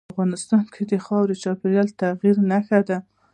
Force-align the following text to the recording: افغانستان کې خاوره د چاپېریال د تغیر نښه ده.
افغانستان 0.13 0.63
کې 0.73 1.03
خاوره 1.05 1.27
د 1.29 1.33
چاپېریال 1.43 1.87
د 1.91 1.95
تغیر 2.01 2.35
نښه 2.49 2.79
ده. 2.87 2.97